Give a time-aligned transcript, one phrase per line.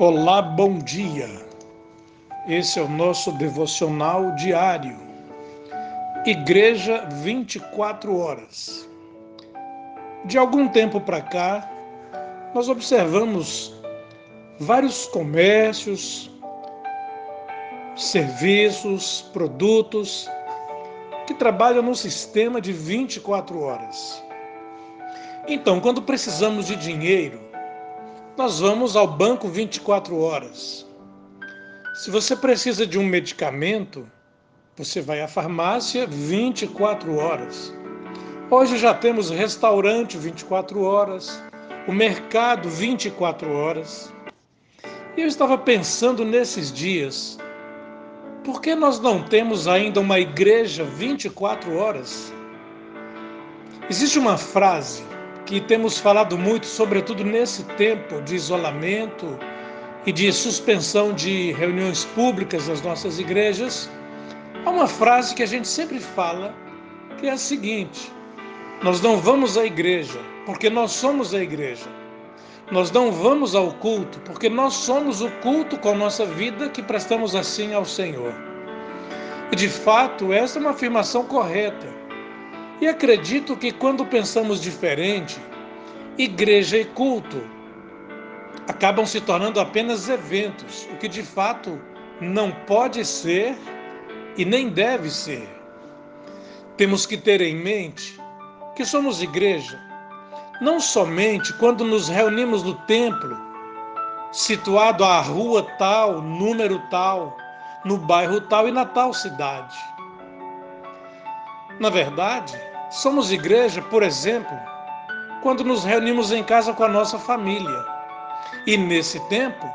[0.00, 1.30] Olá, bom dia.
[2.48, 4.96] Esse é o nosso devocional diário.
[6.26, 8.88] Igreja 24 horas.
[10.24, 11.70] De algum tempo para cá,
[12.52, 13.72] nós observamos
[14.58, 16.28] vários comércios,
[17.94, 20.28] serviços, produtos
[21.24, 24.20] que trabalham num sistema de 24 horas.
[25.46, 27.43] Então, quando precisamos de dinheiro,
[28.36, 30.84] nós vamos ao banco 24 horas.
[31.94, 34.08] Se você precisa de um medicamento,
[34.76, 37.72] você vai à farmácia 24 horas.
[38.50, 41.40] Hoje já temos restaurante 24 horas,
[41.86, 44.12] o mercado 24 horas.
[45.16, 47.38] E eu estava pensando nesses dias,
[48.42, 52.32] por que nós não temos ainda uma igreja 24 horas?
[53.88, 55.04] Existe uma frase
[55.46, 59.38] que temos falado muito, sobretudo nesse tempo de isolamento
[60.06, 63.90] e de suspensão de reuniões públicas nas nossas igrejas,
[64.64, 66.54] há uma frase que a gente sempre fala,
[67.18, 68.12] que é a seguinte:
[68.82, 71.88] nós não vamos à igreja porque nós somos a igreja.
[72.70, 76.82] Nós não vamos ao culto porque nós somos o culto com a nossa vida que
[76.82, 78.32] prestamos assim ao Senhor.
[79.52, 81.86] E de fato, essa é uma afirmação correta.
[82.80, 85.40] E acredito que quando pensamos diferente,
[86.18, 87.42] igreja e culto
[88.68, 91.80] acabam se tornando apenas eventos, o que de fato
[92.20, 93.56] não pode ser
[94.36, 95.48] e nem deve ser.
[96.76, 98.18] Temos que ter em mente
[98.74, 99.84] que somos igreja
[100.60, 103.36] não somente quando nos reunimos no templo,
[104.30, 107.36] situado à rua tal, número tal,
[107.84, 109.76] no bairro tal e na tal cidade.
[111.78, 112.58] Na verdade,
[112.94, 114.56] somos igreja, por exemplo,
[115.42, 117.84] quando nos reunimos em casa com a nossa família.
[118.66, 119.68] E nesse tempo,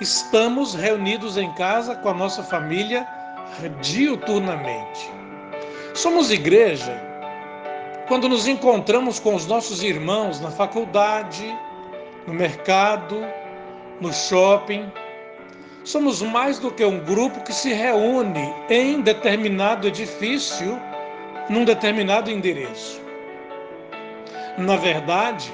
[0.00, 3.06] estamos reunidos em casa com a nossa família
[3.82, 5.12] diuturnamente.
[5.92, 6.98] Somos igreja
[8.08, 11.46] quando nos encontramos com os nossos irmãos na faculdade,
[12.26, 13.20] no mercado,
[14.00, 14.90] no shopping.
[15.84, 20.80] Somos mais do que um grupo que se reúne em determinado edifício
[21.48, 23.00] num determinado endereço.
[24.56, 25.52] Na verdade,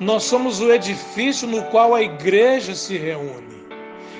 [0.00, 3.62] nós somos o edifício no qual a igreja se reúne.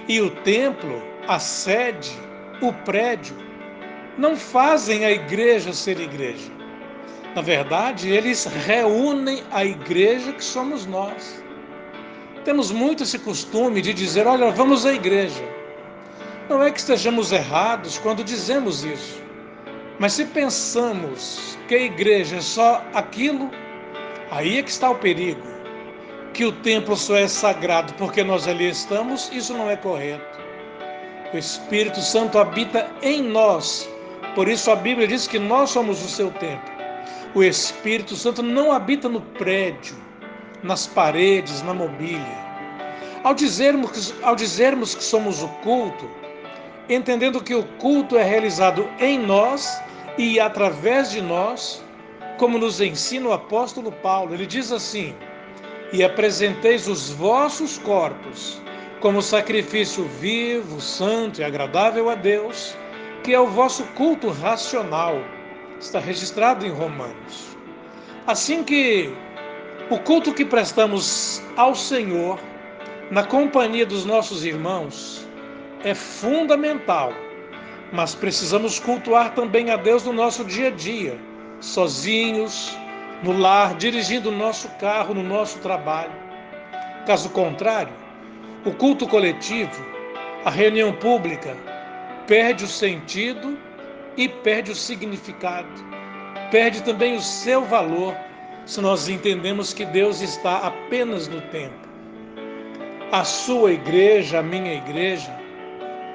[0.09, 2.13] E o templo, a sede,
[2.61, 3.37] o prédio,
[4.19, 6.51] não fazem a igreja ser igreja.
[7.35, 11.43] Na verdade, eles reúnem a igreja que somos nós.
[12.45, 15.43] Temos muito esse costume de dizer: olha, vamos à igreja.
[16.49, 19.22] Não é que estejamos errados quando dizemos isso.
[20.03, 23.49] Mas se pensamos que a igreja é só aquilo,
[24.33, 25.47] aí é que está o perigo.
[26.35, 30.41] Que o templo só é sagrado porque nós ali estamos, isso não é correto.
[31.33, 33.89] O Espírito Santo habita em nós.
[34.35, 36.75] Por isso a Bíblia diz que nós somos o seu templo.
[37.33, 39.95] O Espírito Santo não habita no prédio,
[40.65, 42.43] nas paredes, na mobília.
[43.23, 46.11] Ao dizermos, ao dizermos que somos o culto,
[46.89, 49.81] entendendo que o culto é realizado em nós
[50.19, 51.83] e através de nós,
[52.39, 54.35] como nos ensina o apóstolo Paulo.
[54.35, 55.15] Ele diz assim:
[55.93, 58.61] E apresenteis os vossos corpos
[59.01, 62.77] como sacrifício vivo, santo e agradável a Deus,
[63.25, 65.17] que é o vosso culto racional.
[65.81, 67.57] Está registrado em Romanos.
[68.27, 69.13] Assim que
[69.91, 72.39] o culto que prestamos ao Senhor,
[73.11, 75.27] na companhia dos nossos irmãos,
[75.83, 77.13] é fundamental
[77.93, 81.19] mas precisamos cultuar também a Deus no nosso dia a dia,
[81.61, 82.77] sozinhos,
[83.23, 86.13] no lar, dirigindo o nosso carro, no nosso trabalho.
[87.07, 87.93] Caso contrário,
[88.65, 89.85] o culto coletivo,
[90.45, 91.57] a reunião pública,
[92.27, 93.59] perde o sentido
[94.17, 95.69] e perde o significado,
[96.51, 98.17] perde também o seu valor
[98.65, 101.83] se nós entendemos que Deus está apenas no tempo.
[103.11, 105.37] A sua igreja, a minha igreja,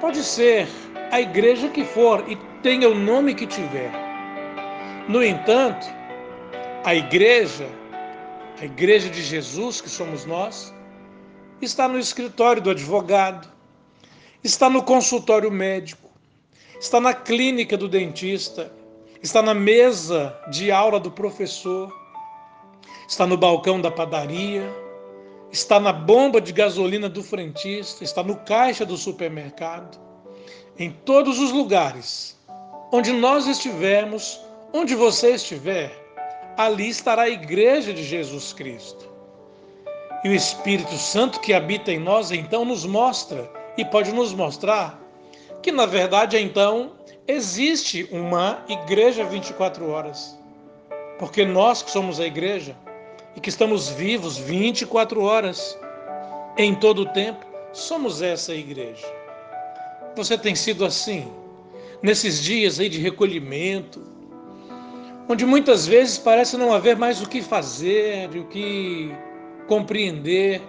[0.00, 0.66] pode ser
[1.10, 3.90] a igreja que for e tenha o nome que tiver.
[5.08, 5.86] No entanto,
[6.84, 7.66] a igreja,
[8.60, 10.72] a igreja de Jesus, que somos nós,
[11.62, 13.48] está no escritório do advogado,
[14.44, 16.10] está no consultório médico,
[16.78, 18.70] está na clínica do dentista,
[19.22, 21.90] está na mesa de aula do professor,
[23.08, 24.70] está no balcão da padaria,
[25.50, 30.07] está na bomba de gasolina do frentista, está no caixa do supermercado
[30.78, 32.38] em todos os lugares,
[32.92, 34.40] onde nós estivermos,
[34.72, 35.90] onde você estiver,
[36.56, 39.08] ali estará a igreja de Jesus Cristo.
[40.22, 45.00] E o Espírito Santo que habita em nós então nos mostra e pode nos mostrar
[45.62, 46.92] que na verdade então
[47.26, 50.38] existe uma igreja 24 horas.
[51.18, 52.76] Porque nós que somos a igreja
[53.34, 55.76] e que estamos vivos 24 horas
[56.56, 59.17] em todo o tempo, somos essa igreja.
[60.18, 61.28] Você tem sido assim
[62.02, 64.02] nesses dias aí de recolhimento,
[65.28, 69.14] onde muitas vezes parece não haver mais o que fazer, o que
[69.68, 70.60] compreender,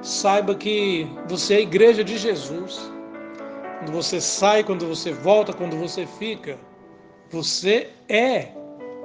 [0.00, 2.90] saiba que você é a igreja de Jesus.
[3.80, 6.58] Quando você sai, quando você volta, quando você fica,
[7.30, 8.48] você é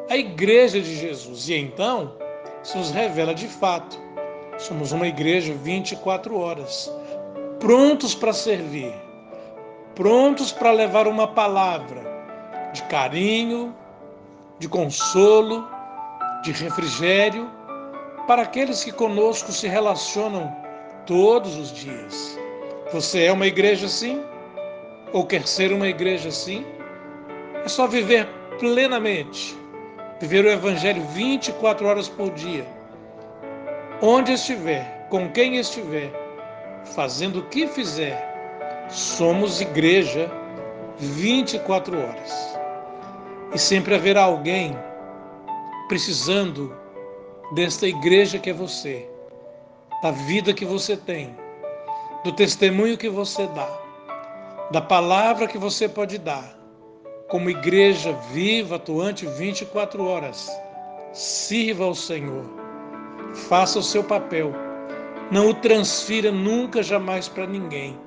[0.10, 1.50] a igreja de Jesus.
[1.50, 2.16] E então,
[2.64, 4.00] isso nos revela de fato.
[4.58, 6.90] Somos uma igreja 24 horas,
[7.60, 9.05] prontos para servir,
[9.96, 12.04] prontos para levar uma palavra
[12.74, 13.74] de carinho,
[14.60, 15.68] de consolo,
[16.44, 17.50] de refrigério
[18.28, 20.54] para aqueles que conosco se relacionam
[21.06, 22.38] todos os dias.
[22.92, 24.22] Você é uma igreja assim?
[25.14, 26.66] Ou quer ser uma igreja assim?
[27.64, 28.28] É só viver
[28.60, 29.58] plenamente,
[30.20, 32.66] viver o Evangelho 24 horas por dia.
[34.02, 36.12] Onde estiver, com quem estiver,
[36.84, 38.35] fazendo o que fizer,
[38.90, 40.30] somos igreja
[40.98, 42.58] 24 horas.
[43.54, 44.76] E sempre haverá alguém
[45.88, 46.76] precisando
[47.54, 49.08] desta igreja que é você,
[50.02, 51.36] da vida que você tem,
[52.24, 53.70] do testemunho que você dá,
[54.72, 56.58] da palavra que você pode dar,
[57.28, 60.50] como igreja viva, atuante 24 horas.
[61.14, 62.44] Sirva ao Senhor,
[63.48, 64.54] faça o seu papel,
[65.32, 67.98] não o transfira nunca, jamais para ninguém,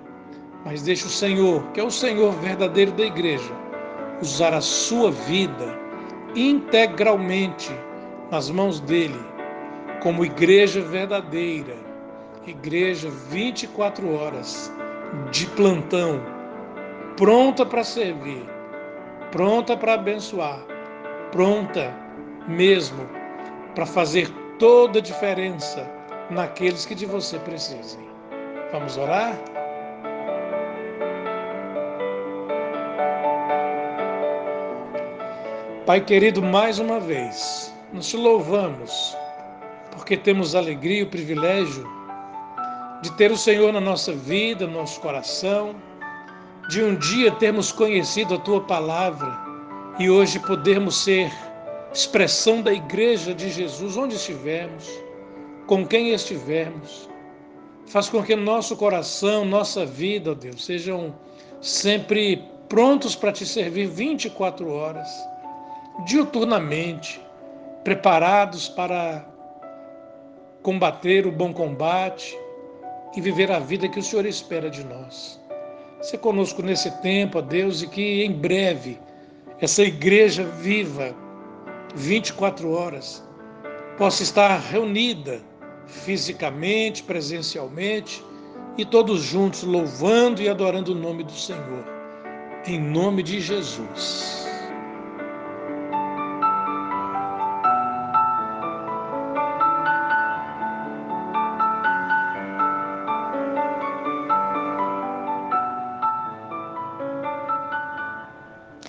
[0.65, 3.53] mas deixe o Senhor, que é o Senhor verdadeiro da igreja,
[4.21, 5.79] usar a sua vida
[6.35, 7.71] integralmente
[8.31, 9.19] nas mãos dele,
[10.03, 11.77] como igreja verdadeira,
[12.47, 14.73] igreja 24 horas
[15.31, 16.21] de plantão,
[17.17, 18.45] pronta para servir,
[19.31, 20.61] pronta para abençoar,
[21.33, 21.95] pronta
[22.47, 23.09] mesmo
[23.75, 24.29] para fazer
[24.59, 25.89] toda a diferença
[26.31, 28.09] naqueles que de você precisem.
[28.73, 29.35] Vamos orar?
[35.89, 39.17] Pai querido, mais uma vez, nos louvamos,
[39.91, 41.83] porque temos alegria e o privilégio
[43.01, 45.75] de ter o Senhor na nossa vida, no nosso coração,
[46.69, 49.35] de um dia termos conhecido a Tua palavra
[49.99, 51.33] e hoje podermos ser
[51.91, 54.87] expressão da igreja de Jesus onde estivermos,
[55.67, 57.09] com quem estivermos.
[57.87, 61.15] Faz com que nosso coração, nossa vida, ó Deus, sejam
[61.63, 65.09] sempre prontos para te servir 24 horas
[66.05, 67.21] diuturnamente,
[67.85, 69.25] preparados para
[70.63, 72.39] combater o bom combate
[73.17, 75.41] e viver a vida que o Senhor espera de nós.
[76.01, 79.01] Se conosco nesse tempo, ó Deus, e que em breve
[79.61, 81.15] essa igreja viva,
[81.95, 83.27] 24 horas,
[83.97, 85.41] possa estar reunida
[85.87, 88.23] fisicamente, presencialmente
[88.77, 91.85] e todos juntos louvando e adorando o nome do Senhor.
[92.67, 94.48] Em nome de Jesus.